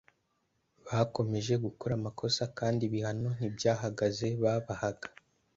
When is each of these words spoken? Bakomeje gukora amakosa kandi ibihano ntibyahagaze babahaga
Bakomeje 0.85 1.53
gukora 1.65 1.93
amakosa 1.99 2.43
kandi 2.57 2.81
ibihano 2.85 3.29
ntibyahagaze 3.37 4.27
babahaga 4.41 5.07